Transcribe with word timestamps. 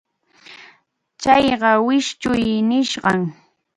Chayqa 1.21 1.71
wischʼuy 1.85 2.43
nisqam. 2.69 3.21